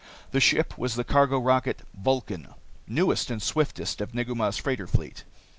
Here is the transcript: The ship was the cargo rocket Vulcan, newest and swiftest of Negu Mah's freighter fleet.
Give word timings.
The 0.31 0.39
ship 0.39 0.79
was 0.79 0.95
the 0.95 1.03
cargo 1.03 1.37
rocket 1.37 1.83
Vulcan, 1.95 2.47
newest 2.87 3.29
and 3.29 3.39
swiftest 3.39 4.01
of 4.01 4.15
Negu 4.15 4.33
Mah's 4.33 4.57
freighter 4.57 4.87
fleet. 4.87 5.25